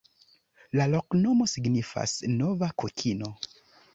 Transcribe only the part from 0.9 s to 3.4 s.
loknomo signifas: nova-kokino.